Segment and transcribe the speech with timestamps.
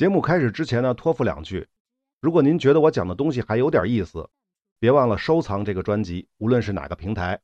[0.00, 1.68] 节目开始之前呢，托付两句：
[2.22, 4.30] 如果您觉得我讲的东西还有点意思，
[4.78, 7.38] 别忘了收藏这个专辑，无论是哪个平台。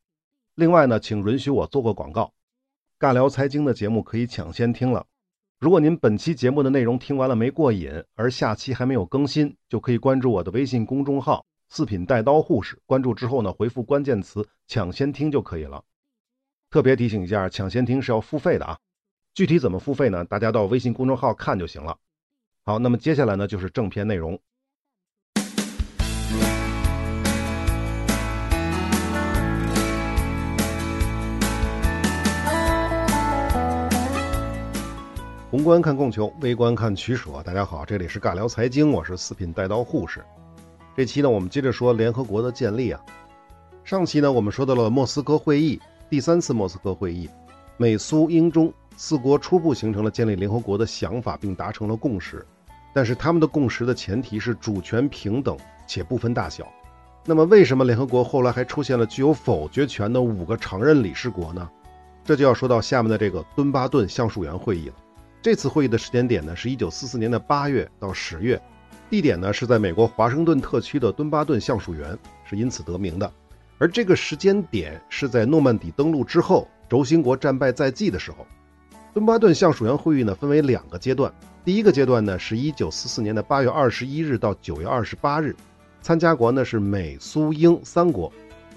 [0.54, 2.32] 另外呢，请允许我做个广告：
[2.98, 5.04] 尬聊财经的节目可以抢先听了。
[5.58, 12.80] 如果您本期节目的内容听完了没过瘾，而下期还没有更新，就可以关注我的微信公众号“四品带刀护士”。
[12.88, 15.84] 关注之后呢，回复关键词“抢先听”就可以了。
[16.70, 18.78] 特别提醒一下，抢先听是要付费的啊。
[19.34, 20.24] 具体怎么付费呢？
[20.24, 21.98] 大家到微信公众号看就行了。
[22.68, 24.36] 好，那么接下来呢，就是正片内容。
[35.48, 37.40] 宏观看供求，微观看取舍。
[37.44, 40.24] 大家好，这里是尬聊财经，我是四品带刀护士。
[40.96, 43.00] 这期呢，我们接着说联合国的建立啊。
[43.84, 47.30] 上期呢，我们说到了莫斯科会议，第三次莫斯科会议，
[47.76, 52.44] 美苏英中四国初步形成了建立联合国的想法，并达成了共识。
[52.96, 55.54] 但是他们的共识的前提是主权平等
[55.86, 56.66] 且不分大小。
[57.26, 61.68] 那么，为什么联合国后来还出现了具有否决权的五个常任理事国呢？
[62.24, 64.94] 这就要说到下面的这个敦巴顿橡树园会议了。
[65.42, 68.58] 这次会议的时间点呢，是一九四四年的八月到十月，
[69.10, 73.30] 地点呢是在美国华盛顿特区的敦巴顿橡树园，是因此得名的。
[73.76, 78.46] 而这个时间点是在诺曼底登陆之后，轴心国战败在即的时候。
[79.12, 81.30] 敦巴顿橡树园会议呢，分为两个阶段。
[81.66, 85.52] 第一个阶段呢，是一九四四年的八月二十一日到九月二十八日，
[86.00, 88.32] 参加国呢是美、苏、英三国，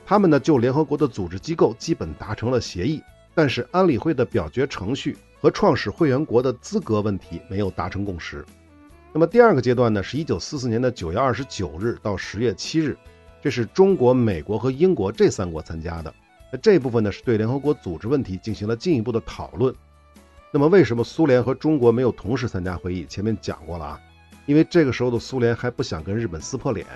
[0.07, 2.99] 他们呢就联合国的组织机构基本达成了协议，
[3.35, 5.15] 但是安理会的表决程序。
[5.39, 8.43] 和创始会员国的资格问题没有达成共识。
[9.13, 12.97] 那么第二个阶段呢，是一九四四年的九月二十九日到十月七日，
[13.39, 16.11] 这是中国、美国和英国这三国参加的。
[16.51, 19.71] 那这部分呢，是对联合国组织问题进行了进一步的讨论。
[20.51, 23.05] 那么为什么苏联和中国没有同时参加会议？
[23.07, 23.99] 前面讲过了啊，
[24.47, 26.87] 因为这个时候的苏联还不想跟日本撕破脸。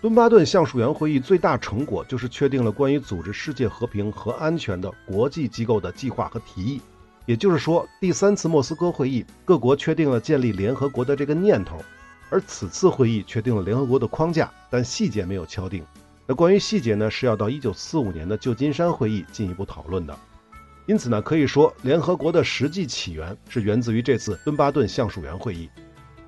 [0.00, 6.80] 敦巴顿橡树园会议最大成果就是确定了关于组织世界和平和安全的国际机构的计划和提议。
[7.26, 11.84] 也就是说，第三次莫斯科会议，各国确定了建立联合国的这个念头，
[12.30, 15.84] 而此次会议确定了联合国的框架，但细节没有敲定。
[16.26, 20.16] 那关于细节呢，是要到一九四五年的旧金山会议进一步讨论的。
[20.86, 25.68] 因此呢，可以说联合国的实际起源是源自于这次敦巴顿橡树园会议。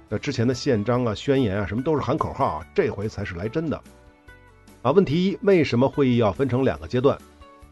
[0.09, 3.81] 那之前的宪章啊、宣言啊，什么都是喊口号啊，这回才是来真的。
[4.83, 7.17] 啊，问题一，为什么会议要分成两个阶段？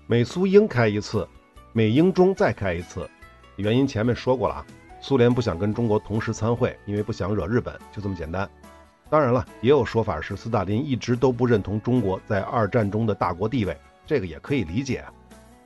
[0.07, 1.27] 美苏英开一次，
[1.73, 3.09] 美英中再开一次。
[3.57, 4.67] 原因前面说过了啊，
[5.01, 8.49] 苏联不想跟中国同时参会，因为不想惹日本，就这么简单。
[9.11, 13.77] 当然了，也有说法是斯大林一直都不认同中国在二战中的大国地位，
[14.07, 15.05] 这个也可以理解。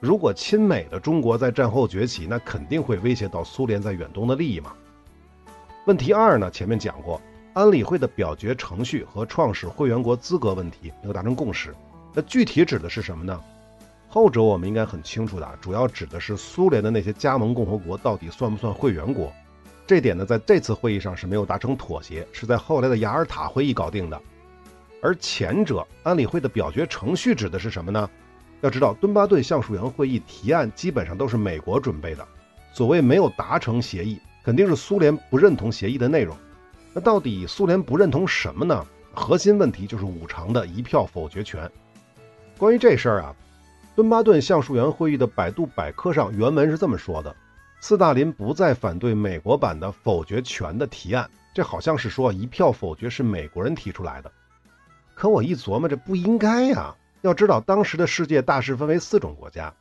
[0.01, 4.73] 如果亲美的中国在战后崛起，那肯定会威胁到苏联在远东的利益嘛。
[5.87, 7.21] 问题二呢，前面讲过，
[7.53, 11.75] 安理会的表决程序和创始会员国资格问题没有达成共识，
[12.15, 13.39] 那具体指的是什么呢？
[14.09, 19.31] 后者我们应该很清楚的，主要指的是苏联的那些加盟共和国到底算不算会员国？
[19.87, 24.19] 这点呢，在这次会议上是没有达成妥协，是在后来的雅尔塔会议搞定的。
[25.03, 28.09] 而前者，安理会的表决程序指的是什么呢？
[28.61, 32.27] 要知道，敦巴顿橡树园会议提案基本上都是美国准备的，
[32.73, 36.37] 所谓没有达成协议，肯定是苏联不认同协议的内容。
[36.93, 38.87] 那到底苏联不认同什么呢？
[39.13, 41.71] 核心问题就是五常的一票否决权。
[42.59, 43.35] 关于这事儿啊。
[43.97, 47.35] 敦巴顿橡树园会议的百度百科上原文是这么说的：
[47.81, 54.31] 斯大林不再反对美国版的否决权的提案，这好像是说一票否决是美国人提出来的。
[55.15, 56.95] 可我一琢磨，这不应该呀！
[57.23, 59.75] 要知道，当时的世界大致分为四种国家，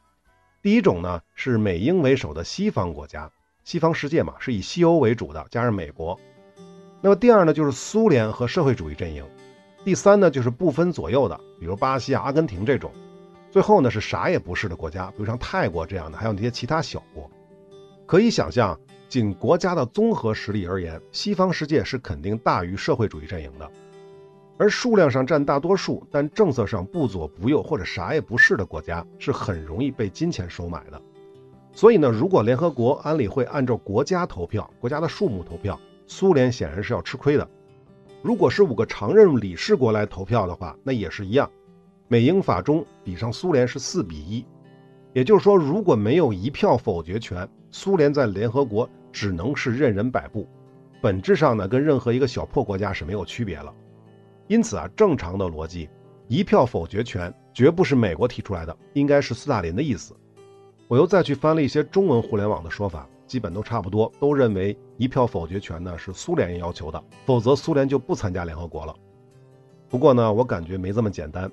[0.62, 3.32] 第一种呢是美英为首的西方国家，
[3.64, 6.20] 西方世界嘛是以西欧为主的，加上美国。
[7.02, 9.26] 那么第二呢就是苏联和社会主义阵营，
[9.86, 12.92] 第三呢就是不分左右的，比如巴西啊、阿根廷这种。
[13.52, 17.32] 最后呢是啥也不是的国家，比如像泰国这样的，还有那些其他小国。
[18.06, 18.78] 可以想象，
[19.08, 23.72] 仅国家的综合实力而言，西方世界是肯定大于社会主义阵营的。
[24.60, 31.02] 而数量上占大多数，但政策上不左不右或者啥也不是的国家，是很容易被金钱收买的。
[31.72, 37.50] 所以呢，如果联合国安理会按照国家投票，国家的数目投票，苏联显然是要吃亏的。
[38.22, 41.50] 如果是五个常任理事国来投票的话，那也是一样。
[42.10, 44.46] 美英法中比上苏联是四比一，
[45.14, 50.46] 也就是说，如果没有一票否决权，苏联在联合国只能是任人摆布，
[51.02, 53.74] 本质上呢，跟任何一个小破国家是没有区别了。
[54.50, 55.88] 因此啊，正常的逻辑，
[56.28, 60.16] 一票否决权绝不是美国提出来的，应该是斯大林的意思。
[60.88, 68.96] 我又再去翻了一些中文互联网的说法，基本都差不多，都认为一票否决权呢是苏联要求的，否则苏联就不参加联合国了。
[69.88, 71.50] 不过呢，我感觉没这么简单。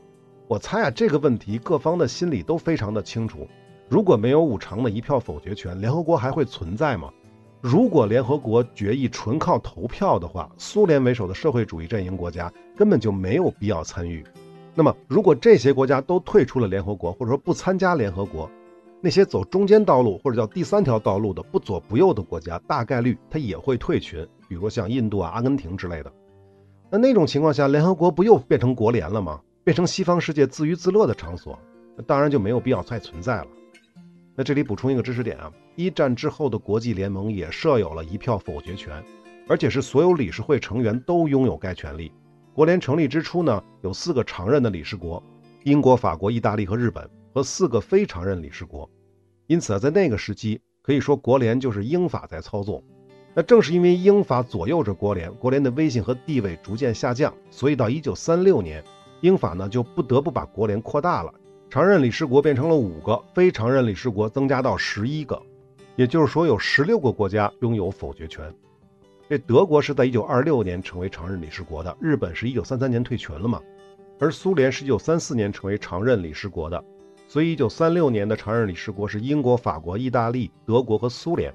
[0.49, 3.47] 我猜啊，这个问题各方的心里都非常的清楚。
[3.91, 7.13] 如果没有五常的一票否决权，联合国还会存在吗？
[7.61, 14.25] 如果联合国决议纯靠投票的话，苏联为首的社会主义阵营国家根本就没有必要参与。
[14.75, 18.49] 那么，如果这些国家都退出了联合国，或者说不参加联合国，
[19.01, 26.13] 那些走中间道路或者叫第三条道路的不左不右的国家，大概率它也会退群，比如像印度啊、阿根廷之类的。
[26.91, 29.41] 那那种情况下，联合国不又变成国联了吗？
[29.65, 31.59] 变成西方世界自娱自乐的场所，
[31.97, 33.47] 那当然就没有必要再存在了。
[34.39, 39.03] 那这里补充一个知识点啊，一战之后的国际联盟也设有了一票否决权，
[39.49, 42.13] 而且是所有理事会成员都拥有该权利。
[42.53, 45.23] 国联成立之初呢，有四个常任的理事国：
[45.65, 48.89] 英国、法国、意大利和日本，和四个非常任理事国。
[49.47, 52.85] 因此啊，在那个时期，可以说国联就是英法在操作。
[53.35, 58.85] 那正是因为英法左右着国联，国联的威信和地位逐渐下降，所以到一九三六年。
[59.23, 61.33] 英法呢就不得不把国联扩大了，
[61.69, 65.41] 常任理事国变成了五个，非常任理事国增加到十一个，
[65.97, 68.53] 也就是说有十六个国家拥有否决权。
[69.29, 73.61] 这德国是在一九二六年成为常任理事国的，日本是一九三三年退群了嘛，
[74.21, 76.83] 而苏联是一九三四年成为常任理事国的，
[77.27, 81.53] 所以一九三六年的常任理事国是英国、法国、意大利、德国和苏联。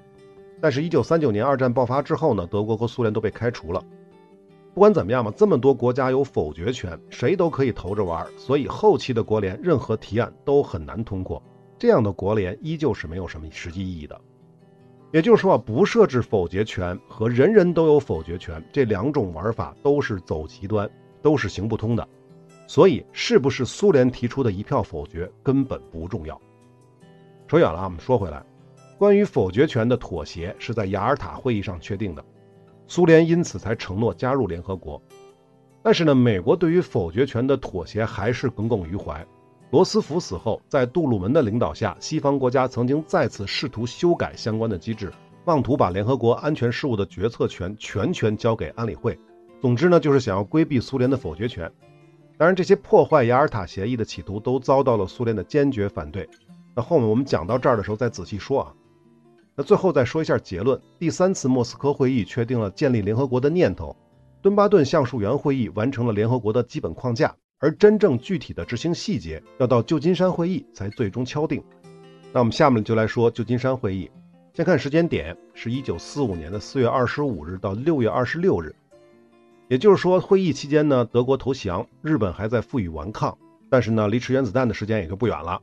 [0.59, 3.83] 但是，一九三九年二战爆发之后呢，德国和苏联都被开除了。
[4.73, 11.43] 不管怎么样嘛，这么多国家有否决权，谁都可以投着玩，所以后期的国联任何提案都很难通过。
[11.77, 14.19] 这样的国联依旧是没有什么实际意义的。
[15.11, 20.89] 也就是说，不设置否决权和人人都有否决权这两种玩法都是走极端，
[21.21, 22.07] 都是行不通的。
[22.65, 26.39] 所以，是不是苏联提出的一票否决根本不重要。
[27.45, 28.41] 说远了啊，我们说回来，
[28.97, 32.23] 关于否决权的妥协是在雅尔塔会议上确定的。
[32.91, 35.01] 苏联因此才承诺加入联合国，
[35.81, 39.25] 但是呢，美国对于否决权的妥协还是耿耿于怀。
[39.69, 45.09] 罗斯福死后，在杜鲁门的领导下，西方国家曾经再次试图修改相关的机制，
[45.45, 49.17] 妄图把联合国安全事务的决策权全权交给安理会。
[49.61, 51.71] 总之呢，就是想要规避苏联的否决权。
[52.37, 56.27] 当然，这些破坏雅尔塔协议的企图都遭到了苏联的坚决反对。
[56.75, 58.73] 那后面我们讲到这儿的时候再仔细说啊。
[59.61, 63.95] 最后再说一下结论：第三次莫斯科会议确定了建立联合国的念头，
[64.41, 71.63] 敦巴顿橡树园会议完成了联合国的基本框架，而真正具体的执行细节要到旧金山会议才最终敲定。
[72.33, 74.09] 那我们下面就来说旧金山会议。
[74.53, 78.75] 先看时间点，是一九四五年的四月二十五日到六月二十六日，
[79.69, 83.37] 也就是说，会议期间呢，德国投降，日本还在负隅顽抗，
[83.69, 85.61] 但是呢，离吃原子弹的时间也就不远了。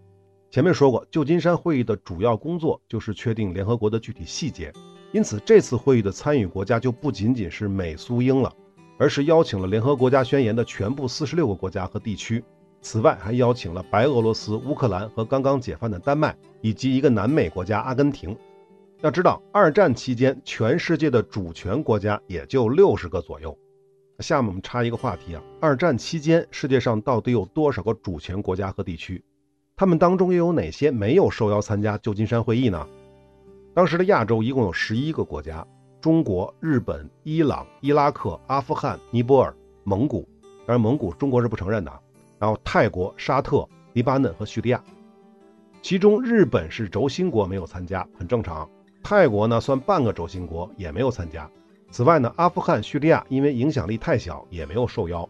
[0.51, 4.73] 前面说过，旧金山会议的主要工作就是确定联合国的具体细节，
[5.13, 8.51] 因此这次会议的参与国家就不仅仅是美苏英了，
[8.99, 12.43] 而是邀请了联合国家宣言的全部四十六个国家和地区。
[12.81, 18.35] 此外，还邀请了白俄罗斯、乌克兰和刚刚解放的丹麦，以及一个南美国家阿根廷。
[19.03, 23.57] 要知道，二战期间全世界的主权国家也就六十个左右。
[24.21, 29.23] 下面我们插一个话题啊，二战期间世界上到底有多少个主权国家和地区？
[29.79, 32.85] 他们当中又有哪些没有受邀参加旧金山会议呢？
[33.73, 35.65] 当时的亚洲一共有十一个国家：
[36.01, 39.55] 中国、日本、伊朗、伊拉克、阿富汗、尼泊尔、
[39.85, 40.29] 蒙古。
[40.67, 41.93] 当然，蒙古中国是不承认的。
[42.41, 44.83] 然后泰国、沙特、黎巴嫩和叙利亚。
[45.81, 48.69] 其中日本是轴心国，没有参加，很正常。
[49.05, 51.49] 泰国呢算半个轴心国，也没有参加。
[51.93, 55.29] 此外呢，阿富汗、叙利亚因为影响力太小，也没有受邀。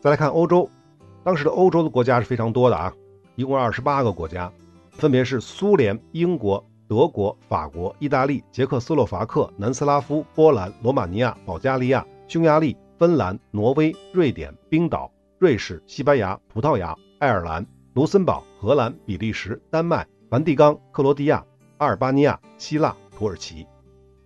[0.00, 0.70] 再来看欧洲，
[1.22, 2.90] 当时的欧洲的国家是非常多的啊。
[3.36, 4.50] 一共二十八个国家，
[4.92, 21.44] 分别是苏联、英国、德国、法国、意大利、捷克斯洛伐克、南斯拉夫、波兰、罗马尼亚、保加利亚、匈牙利、芬兰、挪威、瑞典、冰岛、瑞士、西班牙、葡萄牙、爱尔兰、卢森堡、荷兰、比利时、丹麦、梵蒂冈、克罗地亚、
[21.78, 23.66] 阿尔巴尼亚、希腊、土耳其，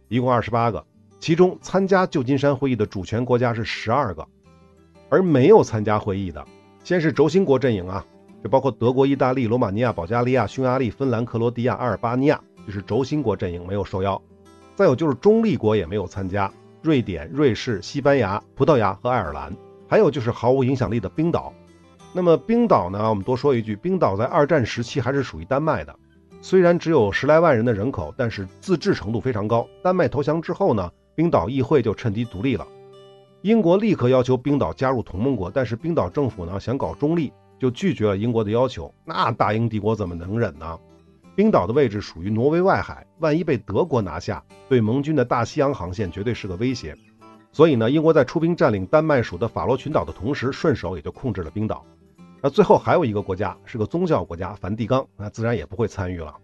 [0.09, 0.85] 一共二十八个。
[1.21, 4.25] 其中参加旧金山会议的主权国家是十二个，
[5.09, 6.47] 而没有参加会议的，
[6.85, 8.05] 先是轴心国阵营啊。
[8.43, 14.21] 这包括德国、意大利、罗马尼亚、保加利亚、匈牙利、芬兰、克罗地亚、阿尔巴尼亚，就是轴心国阵营没有受邀。
[14.77, 16.53] 再有就是中立国也没有参加，
[16.83, 19.53] 瑞典、瑞士、西班牙、葡萄牙和爱尔兰。
[19.89, 21.53] 还有就是毫无影响力的冰岛。
[22.13, 23.09] 那么冰岛呢？
[23.09, 25.97] 我们多说一句，冰岛在二战时期还是属于丹麦的，
[26.41, 29.67] 虽然只有十来万人的人口，但是自治程度非常高。
[29.83, 32.67] 丹麦投降之后呢，冰岛议会就趁机独立了。
[33.43, 37.33] 英国立刻要求冰岛加入同盟国，但是冰岛政府呢想搞中立。
[37.59, 40.79] 就拒绝了英国的要求，那大英帝国怎么能忍呢？
[41.35, 46.97] 冰岛的位置属于挪威外海，万一被德国拿下，对盟军的大西洋航线绝对是个威胁。
[47.53, 51.85] 所以呢，英国在出兵占领丹麦属的法罗群岛的同时，顺手也就控制了冰岛。
[52.41, 56.35] 那最后还有一个国家是个宗教国家，梵蒂冈，那自然也不会参与了。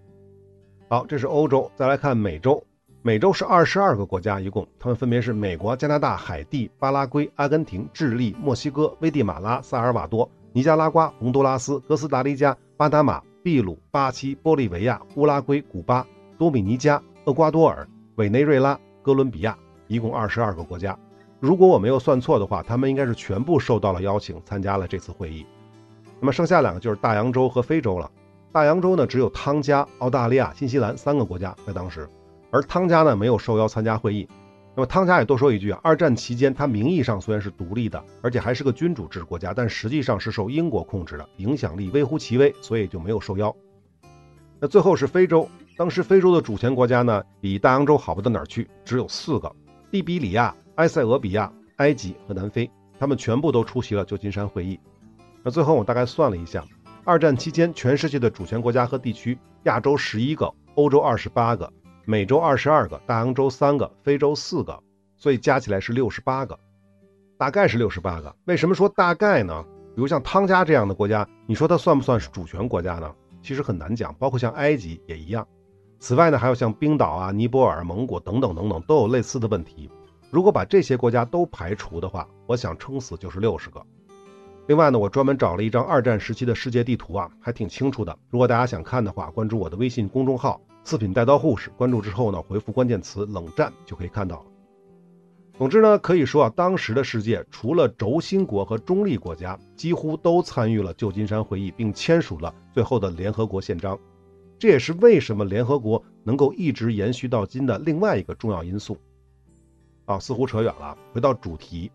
[0.89, 2.65] 好，这是欧洲，再来看美洲。
[3.03, 16.07] 美洲是二十二个国家，一共，它们分别是美国、加拿大、海地、巴拉圭、阿根廷、智利、墨西哥、危地马拉、萨尔瓦多、尼加拉瓜、洪都拉斯、哥斯达黎加、巴拿马、秘鲁、巴西、玻利维亚、乌拉圭、古巴、
[16.39, 17.85] 多米尼加、厄瓜多尔、
[18.15, 19.59] 委内瑞拉、哥伦比亚，
[19.89, 20.97] 一共二十二个国家。
[21.41, 25.45] 如果我没有算错的话，他们应该是全部受到了邀请，参加了这次会议。
[26.21, 28.09] 那么剩下两个就是大洋洲和非洲了。
[28.53, 32.09] 大洋洲呢，只有汤加、澳大利亚、新西兰三个国家在当时，
[32.53, 34.29] 而汤加呢没有受邀参加会议。
[34.77, 43.55] 那么汤加也多说一句啊，二战期间它名义上虽然是独立的，而且还是个君主制国家，但实际上是受英国控制的，影响力微乎其微，所以就没有受邀。
[44.59, 49.55] 那最后是非洲，当时非洲的主权国家呢，比大洋洲好不到哪儿去，只有四个：
[49.91, 50.55] 利比里亚。
[50.77, 54.77] 埃塞俄比亚、埃及和南非，他们全部都出席了旧金山会议。
[55.45, 56.65] 那最后我大概算了一下，
[57.05, 61.73] 二战期间全世界的主权国家和地区，亚洲十一个，欧洲二十八个，
[62.07, 64.79] 美洲二十二个，大洋洲三个，非洲四个，
[65.17, 66.59] 所以加起来是六十八个，
[67.39, 68.35] 大概是六十八个。
[68.45, 69.65] 为什么说大概呢？
[69.95, 73.15] 比如像汤加这样的国家，你说它算不算是主权国家呢？
[73.43, 75.47] 其实很难讲，包括像埃及也一样。
[75.99, 79.91] 此外呢，还有像冰岛啊、尼泊尔、蒙古等等等等，都有类似的问题。
[80.31, 83.81] 如果把这些国家都排除的话，我想撑死就是六十个。
[84.67, 88.19] 另外呢，我专门找了一张二战时期的世界地图啊，还挺清楚的。
[88.31, 94.45] 如果大家想看的话，关注我的微信公众号“四品带刀护士”，关注之后呢，回复关键词“冷战”就可以看到了。
[95.57, 103.99] 总之呢，可以说啊，当时的世界除了轴心国和中立国家，几乎都参与了旧金山会议，并签署了最后的联合国宪章。
[104.59, 108.97] 这也是为什么联合国能够一直延续到今的另外一个重要因素。
[110.07, 110.99] 啊，似乎扯远了。
[111.13, 111.91] 回到主题，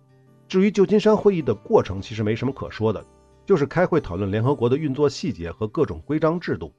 [0.47, 3.05] 至于旧金山会议的过程，其实没什么可说的，
[3.45, 6.73] 就是开会讨论联合国的运作细节和各种规章制度。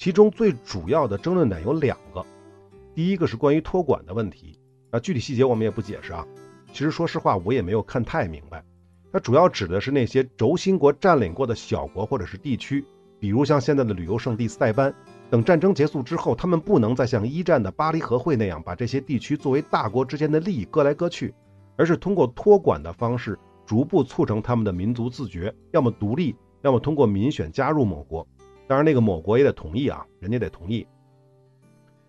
[0.00, 2.24] 其中最主要的争论点有两个，
[2.94, 4.58] 第一个是关于托管的问题。
[4.92, 6.26] 啊，具体细节我们也不解释啊。
[6.72, 8.64] 其实说实话，我也没有看太明白。
[9.12, 12.82] 它主要指的是那些轴心国占领过的小国或者是地区，
[13.18, 14.90] 比如像现在的旅游胜地塞班。
[15.28, 21.34] 等战争结束之后，他们不能再像一战的巴黎和会那样把这些地区作为大国之间的利益割来割去，
[21.76, 28.26] 而是通过托管的方式逐步促成他们的民族自觉，要么独立，要么通过民选加入某国。
[28.70, 30.86] 当然，那个某国也得同意啊，人家得同意。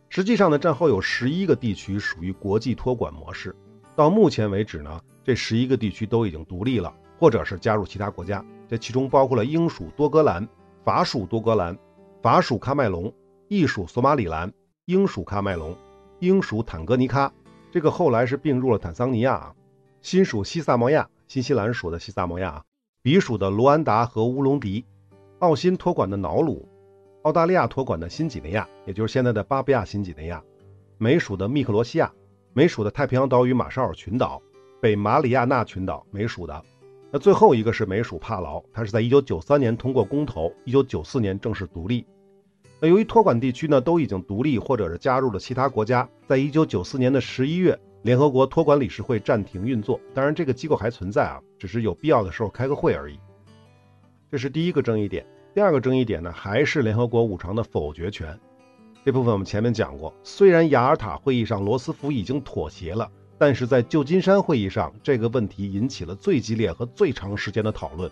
[0.09, 3.55] 实际上呢，战后有十一个地区属于国际托管模式，
[3.95, 8.45] 到目前为止呢，这十一个地区都已经独立了，或者是加入其他国家。
[8.69, 10.47] 这其中包括了英属多格兰、
[10.83, 11.75] 法属多格兰。
[12.21, 13.11] 法属喀麦隆、
[13.47, 14.53] 意属索马里兰、
[14.85, 15.75] 英属喀麦隆、
[16.19, 17.33] 英属坦格尼卡，
[17.71, 19.55] 这个后来是并入了坦桑尼亚啊。
[20.03, 22.63] 新属西萨摩亚，新西兰属的西萨摩亚啊，
[23.01, 24.85] 比属的卢安达和乌隆迪，
[25.41, 26.69] 澳新托管的瑙鲁，
[27.23, 30.43] 澳大利亚托管的新几内亚，也就是现在的巴布亚新几内亚，
[30.99, 32.13] 美属的密克罗西亚，
[32.53, 34.39] 美属的太平洋岛屿马绍尔群岛，
[34.79, 36.63] 北马里亚纳群岛，美属的。
[37.09, 42.05] 那最后一个是美属帕劳，它是在1993年通过公投，1994年正式独立。
[42.79, 49.99] 那由于托管地区呢都已经独立或者是加入了其他国家，在1994年的11月，联合国托管理事会暂停运作。
[50.13, 53.19] 当然，这个机构还存在啊，只是有必要的时候开个会而已。
[54.31, 55.25] 这是第一个争议点。
[55.53, 58.39] 第二个争议点呢，还是联合国五常的否决权。
[59.03, 63.11] 这部分我们前面讲过，虽然雅尔塔会议上罗斯福已经妥协了。
[63.37, 68.09] 但是在旧金山会议上，这个问题引起了最激烈和最长时间的讨论。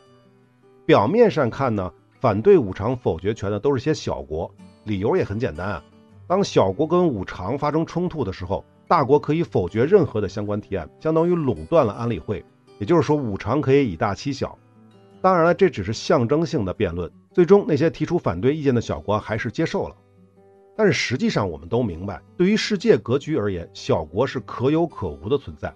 [0.85, 5.83] 表面上看呢，反对五常否决权的都是些小国，理由也很简单啊。
[6.27, 12.43] 当小国跟五常发生冲突的时候，大国可以否决任何的相关提案，相当于垄断了安理会。
[12.77, 14.57] 也就是说，五常可以以大欺小。
[15.21, 19.95] 当然了，这只是象征性的辩论，最终那些提出反对意见的小国还是接受了。
[20.77, 25.73] 但是实际上，我们都明白，对于世界格局而言，小国是可有可无的存在。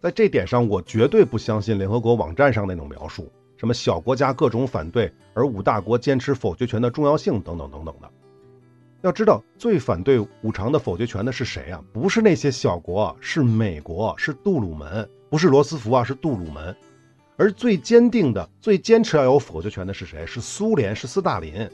[0.00, 8.10] 在这点上，我绝对不相信联合国网站上那种描述，什么小国家各种反对，而五大国坚持否决权的重要性等等等等的。
[9.02, 11.84] 要知道，最反对五常的否决权的是谁啊？
[11.92, 16.74] 不是那些小国，是美国，是杜鲁门，不是罗斯福啊，是杜鲁门。
[17.42, 20.24] 而最坚定的、最坚持要有否决权的是谁？
[20.24, 21.68] 是苏联，是斯大林。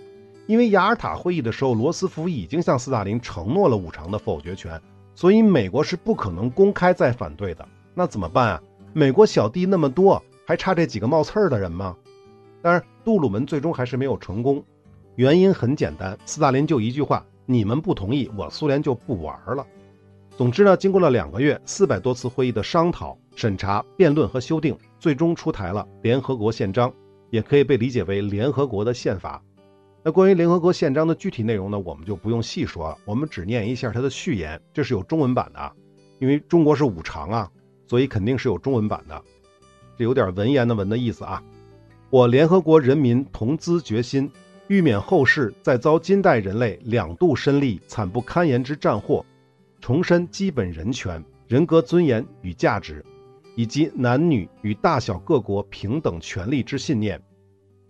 [0.46, 4.80] 因为雅尔塔会议的时候，罗斯福已经向斯大林承诺了五常的否决权，
[5.14, 7.68] 所以美国是不可能公开再反对的。
[7.92, 8.62] 那怎么办啊？
[8.94, 11.94] 美国小弟那么多，还差这几个冒刺儿的人吗？
[12.62, 14.64] 当然，杜鲁门最终还是没有成功。
[15.16, 19.66] 原因很简单，斯大林就一句话：你们不同意，我苏联就不玩了。
[20.38, 26.95] 总之呢，经过了两个月、四百多次会议的商讨、审查、辩论和修订，最终出台了联合国宪章，
[27.30, 29.42] 也可以被理解为联合国的宪法。
[30.04, 35.73] 那关于联合国宪章的具体内容呢，我们就不用细说了，我们只念一下它的序言，这是有中文版的，
[36.21, 37.50] 因为中国是五常啊，
[37.88, 39.21] 所以肯定是有中文版的。
[39.97, 41.42] 这有点文言的文的意思啊。
[42.11, 44.30] 我联合国人民同资决心，
[44.68, 49.26] 欲免后世再遭今代人类两度身历惨不堪言之战祸。
[49.80, 53.04] 重申基本人权、人格尊严与价值，
[53.54, 57.20] 以及男女与大小各国平等权利之信念，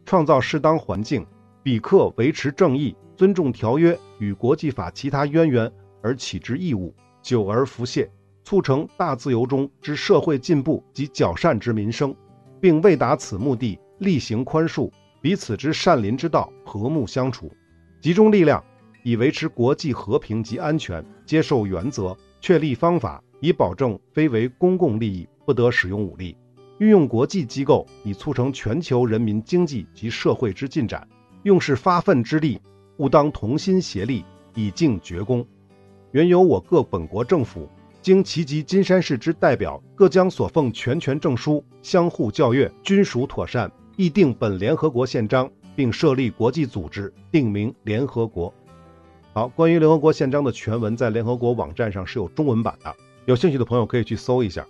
[0.05, 1.27] 创造适当环境，
[1.63, 5.71] 比克维持正义、尊重条约与国际法其他渊源
[6.03, 8.11] 而起之义务，久而不懈，
[8.45, 12.15] 促成大自由中之社会进步及较善之民生，
[12.61, 14.91] 并为达此目的，力行宽恕，
[15.21, 17.51] 彼此之善邻之道，和睦相处，
[18.01, 18.63] 集中力量。
[19.09, 26.37] 以维持国际和平及安全，接受原则，确立方法，以保证非为公共利益不得使用武力；
[26.77, 31.09] 运用国际机构以促成全球人民经济及社会之进展。
[31.45, 32.61] 用是发奋之力，
[32.99, 34.23] 务当同心协力，
[34.55, 35.43] 以尽绝功。
[36.11, 37.67] 原由我各本国政府
[38.03, 48.53] 经其及金山市之代表，各将所奉全权证书相互校阅，均属妥善，议定本联合国宪章，并设立国际组织，定名联合国。
[49.39, 52.93] 好，关于联合国宪章的全文在联合国网站上是有中文版的，
[53.25, 54.67] 有兴趣的朋友可以去搜一下。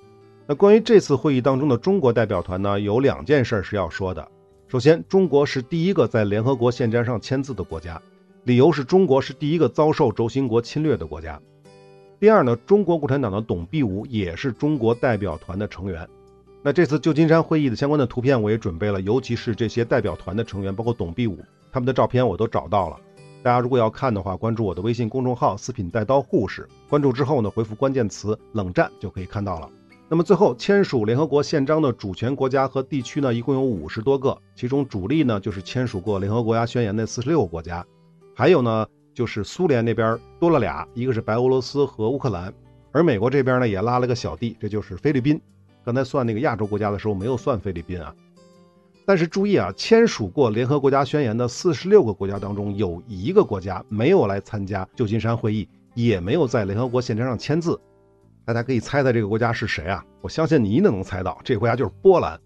[0.47, 4.29] 那关于这次会议当中的中国代表团呢，有两件事是要说的。
[4.67, 7.99] 首先，中国是第一个在联合国宪章上签字的国家，
[8.45, 11.41] 理由是中国是第一个遭受轴心国侵略的国家。
[12.21, 16.07] 第二呢，中国共产党的董必武也是中国代表团的成员。
[16.63, 21.39] 那这次旧金山会议的相关的图片我也准备了，尤其是这些代表团的成员，包括董必武
[21.73, 22.99] 他们的照片我都找到了。
[23.43, 26.69] 大家如果要看的话，关注我的微信公众号“四品带刀护士”。
[26.91, 29.71] 关注之后呢，回复关键词“冷战”就可以看到了。
[30.09, 37.85] 那么最后，签署联合国宪章的主权国家和地区呢，一共有五十多个，其中主力呢就是签署过联合国宣言的四十六个国家，
[38.35, 42.53] 还有呢就是苏联那边多了俩，一个是白俄罗斯和乌克兰，
[42.91, 45.41] 而美国这边呢也拉了个小弟，这就是菲律宾。
[45.85, 48.15] 刚才算那个亚洲国家的时候没有算菲律宾啊。
[49.09, 57.81] 但是注意啊，签署过联合国家宣言的四十六个国家当中，有一个国家没有来参加旧金山会议，也没有在联合国宪章上签字。
[58.45, 60.05] 大家可以猜猜这个国家是谁啊？
[60.21, 62.39] 我相信你一定能猜到，这个国家就是波兰。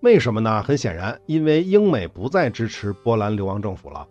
[0.00, 0.62] 为什么呢？
[0.62, 4.08] 很显然，因为英美不再支持波兰流亡政府了。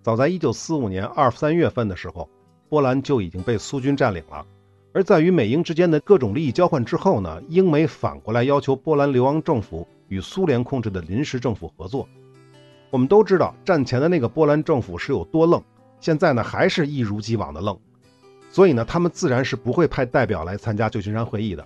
[0.00, 2.26] 早在一九四五年二三月份的时候，
[2.70, 4.46] 波兰就已经被苏军占领了。
[4.92, 9.86] 而在与美英之间的各种利益交换之后呢，英美反过来要求波兰流亡政府。
[10.10, 12.08] 与苏联控制的临时政府合作，
[12.90, 15.62] 我们都知道战前的那个波兰政府是有多愣，
[16.00, 17.78] 现在呢还是一如既往的愣，
[18.50, 21.64] 所以呢他们自然是不会派代表来参加旧金山会议的。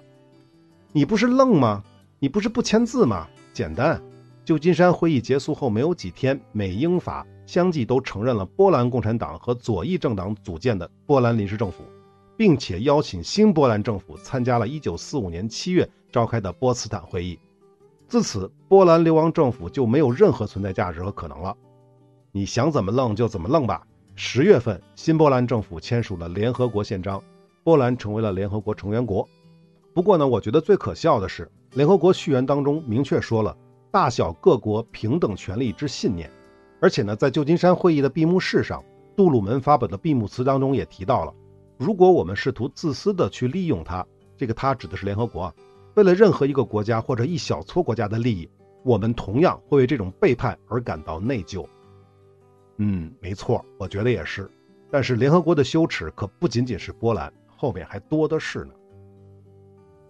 [0.93, 1.83] 你不是愣吗？
[2.19, 3.27] 你不是不签字吗？
[3.55, 3.99] 简单，
[4.45, 11.83] 旧金山会议结束后没有几天，美英法相继都承认了波兰共产党和左翼政党组建的波兰临时政府，
[12.37, 17.39] 并且邀请新波兰政府参加了1945年7月召开的波茨坦会议。
[18.07, 21.57] 自此，波兰流亡政府就没有任何存在价值和可能了。
[22.33, 23.87] 你想怎么愣就怎么愣吧。
[24.15, 27.23] 十月份，新波兰政府签署了联合国宪章，
[27.65, 29.29] 波兰成为了联合国成员国。
[29.93, 33.57] 不过呢，我觉得最可笑的是，联合国序言当中明确说了
[33.91, 36.31] 大小各国平等权利之信念，
[36.81, 38.85] 而且呢，在旧金山会议的闭幕式上，
[39.17, 41.33] 杜鲁门发表的闭幕词当中也提到了，
[41.85, 44.07] 如果我们试图自私的去利用它，
[44.39, 45.55] 这个它指的是联合国。
[45.97, 48.49] 为了任何一个国家或者一小撮国家的利益，
[48.83, 51.67] 我们同样会为这种背叛而感到内疚。
[52.79, 54.51] 嗯，没错，我觉得也是。
[54.91, 58.73] 但是联合国的羞耻可不仅仅是波兰，后面还多的是呢。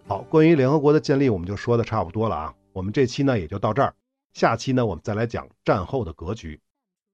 [0.07, 2.55] 好，关于联合国的建立，我们就说的差不多了啊。
[2.73, 3.93] 我们这期呢也就到这儿，
[4.33, 6.61] 下期呢我们再来讲战后的格局。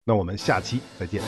[0.05, 1.23] 那我们下期再见。